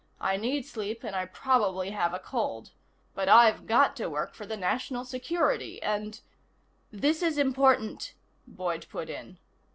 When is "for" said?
4.33-4.47